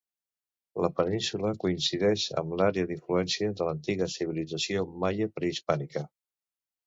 La 0.83 0.87
península 0.99 1.49
coincideix 1.63 2.23
amb 2.43 2.55
l'àrea 2.61 2.89
d'influència 2.91 3.51
de 3.59 3.67
l'antiga 3.67 4.09
civilització 4.15 4.87
maia 5.05 5.27
prehispànica. 5.35 6.05